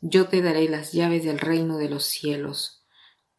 yo 0.00 0.28
te 0.28 0.42
daré 0.42 0.68
las 0.68 0.92
llaves 0.92 1.24
del 1.24 1.38
reino 1.38 1.78
de 1.78 1.88
los 1.88 2.04
cielos. 2.04 2.84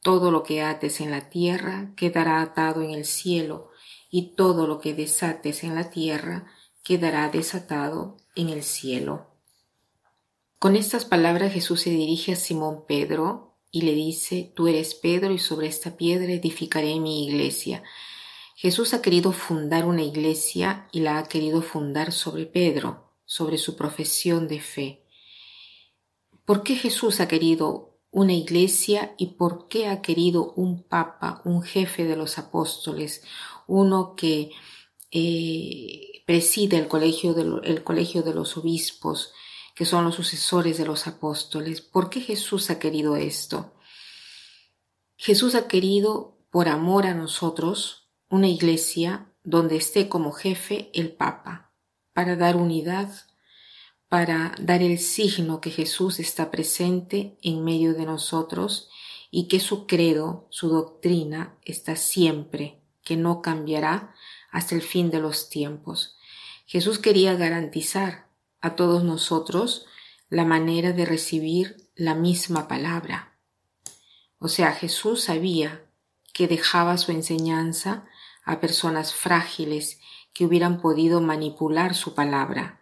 Todo 0.01 0.31
lo 0.31 0.43
que 0.43 0.61
ates 0.61 1.01
en 1.01 1.11
la 1.11 1.29
tierra 1.29 1.93
quedará 1.95 2.41
atado 2.41 2.81
en 2.81 2.91
el 2.91 3.05
cielo, 3.05 3.69
y 4.09 4.35
todo 4.35 4.67
lo 4.67 4.79
que 4.79 4.93
desates 4.93 5.63
en 5.63 5.75
la 5.75 5.89
tierra 5.89 6.47
quedará 6.83 7.29
desatado 7.29 8.17
en 8.35 8.49
el 8.49 8.63
cielo. 8.63 9.27
Con 10.59 10.75
estas 10.75 11.05
palabras 11.05 11.53
Jesús 11.53 11.81
se 11.81 11.89
dirige 11.91 12.33
a 12.33 12.35
Simón 12.35 12.85
Pedro 12.87 13.57
y 13.71 13.81
le 13.81 13.93
dice, 13.93 14.51
Tú 14.55 14.67
eres 14.67 14.95
Pedro 14.95 15.31
y 15.31 15.39
sobre 15.39 15.67
esta 15.67 15.97
piedra 15.97 16.31
edificaré 16.31 16.99
mi 16.99 17.27
iglesia. 17.27 17.83
Jesús 18.55 18.95
ha 18.95 19.01
querido 19.03 19.33
fundar 19.33 19.85
una 19.85 20.01
iglesia 20.01 20.87
y 20.91 21.01
la 21.01 21.19
ha 21.19 21.27
querido 21.27 21.61
fundar 21.61 22.11
sobre 22.11 22.47
Pedro, 22.47 23.13
sobre 23.25 23.59
su 23.59 23.75
profesión 23.75 24.47
de 24.47 24.61
fe. 24.61 25.06
¿Por 26.47 26.63
qué 26.63 26.77
Jesús 26.77 27.19
ha 27.19 27.27
querido 27.27 27.99
una 28.09 28.31
iglesia 28.31 29.13
y 29.17 29.35
por 29.35 29.67
qué 29.67 29.89
ha 29.89 30.01
querido 30.01 30.53
un 30.53 30.81
papa, 30.81 31.41
un 31.43 31.61
jefe 31.61 32.05
de 32.05 32.15
los 32.15 32.37
apóstoles, 32.37 33.21
uno 33.67 34.15
que 34.15 34.51
eh, 35.11 36.23
preside 36.25 36.77
el 36.77 36.87
colegio, 36.87 37.33
de, 37.33 37.69
el 37.69 37.83
colegio 37.83 38.21
de 38.21 38.33
los 38.33 38.55
obispos, 38.55 39.33
que 39.75 39.83
son 39.83 40.05
los 40.05 40.15
sucesores 40.15 40.77
de 40.77 40.85
los 40.85 41.05
apóstoles? 41.05 41.81
¿Por 41.81 42.09
qué 42.09 42.21
Jesús 42.21 42.69
ha 42.69 42.79
querido 42.79 43.17
esto? 43.17 43.73
Jesús 45.17 45.53
ha 45.53 45.67
querido, 45.67 46.37
por 46.49 46.69
amor 46.69 47.07
a 47.07 47.13
nosotros, 47.13 48.09
una 48.29 48.47
iglesia 48.47 49.33
donde 49.43 49.75
esté 49.75 50.07
como 50.07 50.31
jefe 50.31 50.91
el 50.93 51.11
Papa, 51.11 51.73
para 52.13 52.37
dar 52.37 52.55
unidad 52.55 53.11
para 54.09 54.55
dar 54.59 54.81
el 54.81 54.99
signo 54.99 55.59
que 55.59 55.69
Jesús 55.69 56.19
está 56.19 56.49
presente 56.49 57.37
en 57.41 57.63
medio 57.63 57.93
de 57.93 58.05
nosotros 58.05 58.89
y 59.31 59.47
que 59.49 59.59
su 59.59 59.85
credo, 59.85 60.47
su 60.49 60.69
doctrina 60.69 61.57
está 61.65 61.95
siempre, 61.97 62.79
que 63.03 63.17
no 63.17 63.41
cambiará 63.41 64.13
hasta 64.51 64.75
el 64.75 64.81
fin 64.81 65.11
de 65.11 65.19
los 65.19 65.49
tiempos. 65.49 66.17
Jesús 66.65 66.99
quería 66.99 67.35
garantizar 67.35 68.27
a 68.61 68.75
todos 68.75 69.03
nosotros 69.03 69.85
la 70.29 70.45
manera 70.45 70.93
de 70.93 71.05
recibir 71.05 71.89
la 71.95 72.15
misma 72.15 72.67
palabra. 72.67 73.37
O 74.39 74.47
sea, 74.47 74.71
Jesús 74.71 75.23
sabía 75.23 75.83
que 76.33 76.47
dejaba 76.47 76.97
su 76.97 77.11
enseñanza 77.11 78.05
a 78.45 78.59
personas 78.59 79.13
frágiles 79.13 79.99
que 80.33 80.45
hubieran 80.45 80.79
podido 80.79 81.19
manipular 81.19 81.95
su 81.95 82.13
palabra 82.13 82.76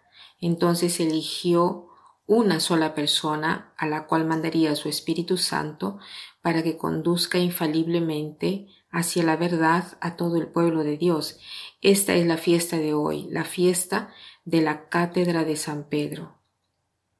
entonces 0.45 0.99
eligió 0.99 1.87
una 2.27 2.59
sola 2.59 2.95
persona 2.95 3.73
a 3.77 3.87
la 3.87 4.07
cual 4.07 4.25
mandaría 4.25 4.75
su 4.75 4.89
Espíritu 4.89 5.37
Santo 5.37 5.99
para 6.41 6.63
que 6.63 6.77
conduzca 6.77 7.37
infaliblemente 7.37 8.67
hacia 8.89 9.23
la 9.23 9.35
verdad 9.35 9.97
a 10.01 10.15
todo 10.15 10.37
el 10.37 10.47
pueblo 10.47 10.83
de 10.83 10.97
Dios. 10.97 11.39
Esta 11.81 12.15
es 12.15 12.25
la 12.25 12.37
fiesta 12.37 12.77
de 12.77 12.93
hoy, 12.93 13.27
la 13.29 13.43
fiesta 13.43 14.09
de 14.43 14.61
la 14.61 14.89
Cátedra 14.89 15.43
de 15.43 15.55
San 15.55 15.89
Pedro. 15.89 16.35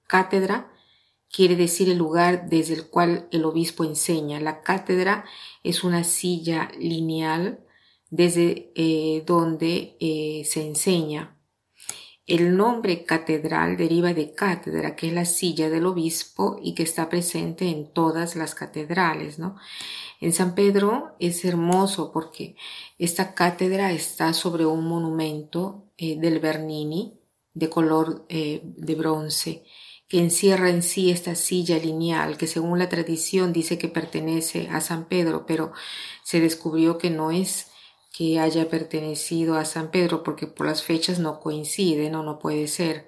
Cátedra 0.08 0.72
quiere 1.35 1.56
decir 1.56 1.90
el 1.90 1.97
lugar 1.97 2.47
desde 2.50 2.75
el 2.75 2.90
cual 2.90 3.28
el 3.31 3.44
obispo 3.46 3.84
enseña. 3.84 4.40
La 4.40 4.62
cátedra 4.62 5.25
es 5.64 5.84
una 5.84 6.03
silla 6.03 6.69
lineal 6.80 7.59
desde 8.09 8.72
eh, 8.75 9.24
donde 9.25 9.97
eh, 10.00 10.44
se 10.46 10.66
enseña. 10.66 11.34
El 12.28 12.58
nombre 12.58 13.06
catedral 13.06 13.78
deriva 13.78 14.13
de 14.13 14.34
cátedra, 14.34 14.96
que 14.96 15.08
es 15.08 15.13
la 15.13 15.25
silla 15.25 15.69
del 15.69 15.86
obispo 15.86 16.59
y 16.62 16.74
que 16.74 16.81
está 16.81 17.08
presente 17.08 17.69
en 17.69 17.94
todas 17.94 18.36
las 18.36 18.56
catedrales, 18.56 19.38
¿no? 19.38 19.58
En 20.19 20.34
San 20.34 20.56
Pedro 20.56 21.16
es 21.19 21.46
hermoso 21.46 22.12
porque 22.12 22.56
esta 22.97 23.35
cátedra 23.35 23.91
está 23.91 24.34
sobre 24.34 24.66
un 24.66 24.88
monumento 24.88 25.91
eh, 25.97 26.18
del 26.19 26.40
Bernini 26.40 27.19
de 27.53 27.69
color 27.69 28.25
eh, 28.30 28.62
de 28.64 28.96
bronce 28.96 29.64
que 30.08 30.19
encierra 30.19 30.69
en 30.69 30.84
sí 30.84 31.12
esta 31.12 31.35
silla 31.35 31.78
lineal 31.78 32.38
que 32.38 32.47
según 32.47 32.80
la 32.80 32.90
tradición 32.90 33.53
dice 33.53 33.78
que 33.78 33.88
pertenece 33.88 34.68
a 34.69 34.81
San 34.81 35.06
Pedro, 35.06 35.46
pero 35.46 35.74
se 36.24 36.40
descubrió 36.40 36.97
que 36.97 37.09
no 37.09 37.31
es 37.31 37.72
que 38.16 38.40
haya 38.40 38.70
pertenecido 38.70 39.56
a 39.58 39.66
San 39.66 39.92
Pedro, 39.92 40.24
porque 40.24 40.48
por 40.48 40.68
las 40.68 40.84
fechas 40.84 41.20
no 41.20 41.42
coinciden 41.42 42.16
o 42.16 42.24
no 42.24 42.40
puede 42.40 42.70
ser. 42.70 43.08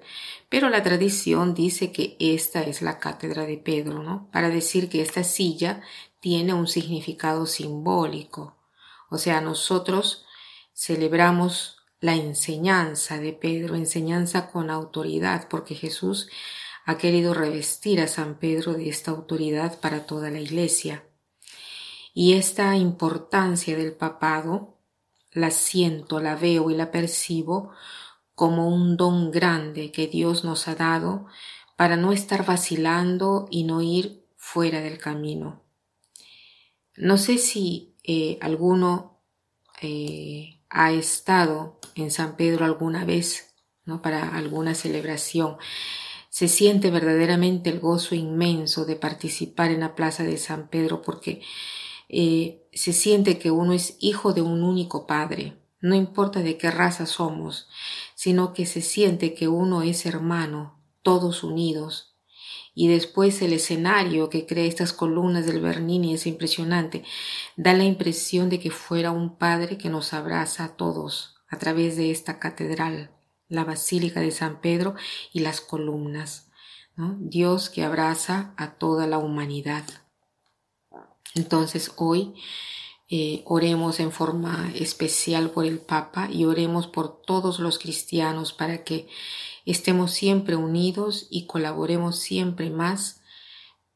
Pero 0.50 0.68
la 0.68 0.82
tradición 0.82 1.54
dice 1.54 1.92
que 1.92 2.14
esta 2.20 2.60
es 2.60 2.82
la 2.82 2.98
cátedra 2.98 3.46
de 3.46 3.56
Pedro, 3.56 4.02
¿no? 4.02 4.28
Para 4.32 4.50
decir 4.50 4.90
que 4.90 5.00
esta 5.00 5.24
silla 5.24 5.80
tiene 6.20 6.52
un 6.52 6.66
significado 6.66 7.46
simbólico. 7.46 8.58
O 9.08 9.16
sea, 9.16 9.40
nosotros 9.40 10.26
celebramos 10.74 11.78
la 12.00 12.14
enseñanza 12.14 13.16
de 13.16 13.32
Pedro, 13.32 13.76
enseñanza 13.76 14.50
con 14.50 14.68
autoridad, 14.68 15.48
porque 15.48 15.74
Jesús 15.74 16.28
ha 16.84 16.98
querido 16.98 17.32
revestir 17.32 18.02
a 18.02 18.08
San 18.08 18.38
Pedro 18.38 18.74
de 18.74 18.90
esta 18.90 19.10
autoridad 19.12 19.80
para 19.80 20.04
toda 20.04 20.30
la 20.30 20.40
iglesia. 20.40 21.02
Y 22.12 22.34
esta 22.34 22.76
importancia 22.76 23.74
del 23.74 23.92
papado 23.92 24.77
la 25.32 25.50
siento, 25.50 26.20
la 26.20 26.36
veo 26.36 26.70
y 26.70 26.74
la 26.74 26.90
percibo 26.90 27.70
como 28.34 28.68
un 28.68 28.96
don 28.96 29.30
grande 29.30 29.90
que 29.90 30.06
Dios 30.06 30.44
nos 30.44 30.68
ha 30.68 30.74
dado 30.74 31.26
para 31.76 31.96
no 31.96 32.12
estar 32.12 32.44
vacilando 32.44 33.46
y 33.50 33.64
no 33.64 33.82
ir 33.82 34.24
fuera 34.36 34.80
del 34.80 34.98
camino. 34.98 35.62
No 36.96 37.18
sé 37.18 37.38
si 37.38 37.94
eh, 38.02 38.38
alguno 38.40 39.20
eh, 39.80 40.60
ha 40.70 40.92
estado 40.92 41.78
en 41.94 42.10
San 42.10 42.36
Pedro 42.36 42.64
alguna 42.64 43.04
vez, 43.04 43.54
¿no? 43.84 44.02
Para 44.02 44.36
alguna 44.36 44.74
celebración. 44.74 45.56
Se 46.28 46.48
siente 46.48 46.90
verdaderamente 46.90 47.70
el 47.70 47.80
gozo 47.80 48.14
inmenso 48.14 48.84
de 48.84 48.96
participar 48.96 49.70
en 49.70 49.80
la 49.80 49.94
plaza 49.94 50.22
de 50.24 50.36
San 50.36 50.68
Pedro 50.68 51.02
porque 51.02 51.42
eh, 52.08 52.67
se 52.78 52.92
siente 52.92 53.38
que 53.38 53.50
uno 53.50 53.72
es 53.72 53.96
hijo 53.98 54.32
de 54.32 54.40
un 54.40 54.62
único 54.62 55.06
padre, 55.06 55.58
no 55.80 55.94
importa 55.94 56.40
de 56.40 56.56
qué 56.56 56.70
raza 56.70 57.06
somos, 57.06 57.68
sino 58.14 58.52
que 58.52 58.66
se 58.66 58.82
siente 58.82 59.34
que 59.34 59.48
uno 59.48 59.82
es 59.82 60.06
hermano, 60.06 60.80
todos 61.02 61.42
unidos. 61.42 62.16
Y 62.74 62.86
después 62.86 63.42
el 63.42 63.52
escenario 63.52 64.30
que 64.30 64.46
crea 64.46 64.64
estas 64.64 64.92
columnas 64.92 65.44
del 65.46 65.60
Bernini 65.60 66.14
es 66.14 66.26
impresionante. 66.26 67.02
Da 67.56 67.74
la 67.74 67.82
impresión 67.82 68.48
de 68.48 68.60
que 68.60 68.70
fuera 68.70 69.10
un 69.10 69.36
padre 69.36 69.76
que 69.76 69.90
nos 69.90 70.12
abraza 70.12 70.64
a 70.64 70.76
todos 70.76 71.34
a 71.48 71.58
través 71.58 71.96
de 71.96 72.12
esta 72.12 72.38
catedral, 72.38 73.10
la 73.48 73.64
Basílica 73.64 74.20
de 74.20 74.30
San 74.30 74.60
Pedro 74.60 74.94
y 75.32 75.40
las 75.40 75.60
columnas. 75.60 76.52
Dios 76.96 77.70
que 77.70 77.84
abraza 77.84 78.54
a 78.56 78.74
toda 78.74 79.08
la 79.08 79.18
humanidad. 79.18 79.84
Entonces 81.34 81.92
hoy 81.96 82.34
eh, 83.10 83.42
oremos 83.46 84.00
en 84.00 84.12
forma 84.12 84.70
especial 84.74 85.50
por 85.50 85.64
el 85.64 85.78
Papa 85.78 86.28
y 86.30 86.44
oremos 86.44 86.86
por 86.86 87.22
todos 87.22 87.58
los 87.58 87.78
cristianos 87.78 88.52
para 88.52 88.84
que 88.84 89.08
estemos 89.64 90.12
siempre 90.12 90.56
unidos 90.56 91.26
y 91.30 91.46
colaboremos 91.46 92.18
siempre 92.18 92.70
más 92.70 93.22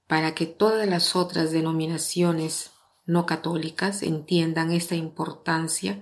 para 0.07 0.35
que 0.35 0.47
todas 0.47 0.89
las 0.89 1.17
otras 1.17 1.53
denominaciones 1.53 2.71
no 3.05 3.27
católicas 3.27 4.03
entiendan 4.03 4.73
esta 4.73 4.95
importancia 4.95 6.01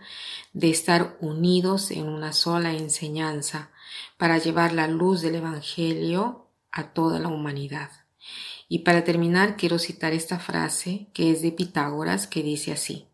de 0.53 0.71
estar 0.71 1.17
unidos 1.21 1.91
en 1.91 2.09
una 2.09 2.33
sola 2.33 2.73
enseñanza 2.73 3.71
para 4.19 4.39
llevar 4.39 4.73
la 4.73 4.87
luz 4.87 5.21
del 5.21 5.37
Evangelio 5.37 6.47
a 6.71 6.93
toda 6.93 7.19
la 7.19 7.29
humanidad. 7.29 7.91
Y 8.69 8.81
para 8.81 9.05
terminar 9.05 9.57
quiero 9.57 9.79
citar 9.79 10.13
esta 10.13 10.39
frase 10.39 11.09
que 11.13 11.31
es 11.31 11.43
de 11.43 11.53
Pitágoras 11.53 12.27
que 12.27 12.43
dice 12.43 12.73
así. 12.73 13.07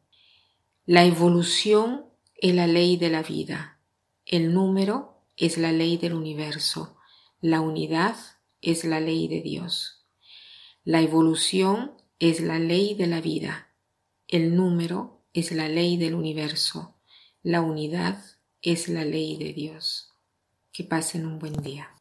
La 0.85 1.05
evolución 1.05 2.07
es 2.37 2.55
la 2.55 2.67
ley 2.67 2.97
de 2.97 3.09
la 3.09 3.23
vida, 3.23 3.79
el 4.25 4.53
número 4.53 5.23
es 5.37 5.59
la 5.59 5.73
ley 5.73 5.97
del 5.97 6.15
universo, 6.15 6.97
la 7.41 7.61
unidad 7.61 8.17
es 8.61 8.85
la 8.85 9.01
ley 9.01 9.29
de 9.29 9.41
Dios. 9.41 10.05
La 10.85 11.01
evolución 11.01 11.93
es 12.19 12.41
la 12.41 12.59
ley 12.59 12.95
de 12.95 13.07
la 13.07 13.21
vida, 13.21 13.73
el 14.29 14.57
número 14.57 15.23
es 15.33 15.53
la 15.53 15.69
ley 15.69 15.97
del 15.97 16.15
universo. 16.15 16.97
La 17.43 17.61
unidad 17.61 18.25
es 18.63 18.89
la 18.89 19.05
ley 19.05 19.37
de 19.37 19.53
Dios. 19.53 20.15
Que 20.73 20.83
pasen 20.83 21.27
un 21.27 21.39
buen 21.39 21.53
día. 21.63 21.96